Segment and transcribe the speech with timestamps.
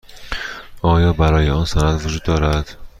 [0.81, 2.77] آیا برای آن سند وجود دارد؟